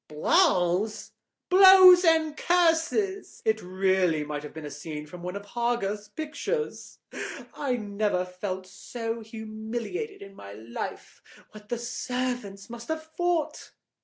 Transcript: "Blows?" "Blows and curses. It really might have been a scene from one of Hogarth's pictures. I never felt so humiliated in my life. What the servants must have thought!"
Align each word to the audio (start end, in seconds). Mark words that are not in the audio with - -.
"Blows?" 0.07 1.11
"Blows 1.49 2.03
and 2.03 2.35
curses. 2.35 3.43
It 3.45 3.61
really 3.61 4.23
might 4.23 4.41
have 4.41 4.51
been 4.51 4.65
a 4.65 4.71
scene 4.71 5.05
from 5.05 5.21
one 5.21 5.35
of 5.35 5.45
Hogarth's 5.45 6.07
pictures. 6.07 6.97
I 7.53 7.75
never 7.75 8.25
felt 8.25 8.65
so 8.65 9.19
humiliated 9.21 10.23
in 10.23 10.33
my 10.33 10.53
life. 10.53 11.21
What 11.51 11.69
the 11.69 11.77
servants 11.77 12.67
must 12.67 12.87
have 12.87 13.11
thought!" 13.13 13.73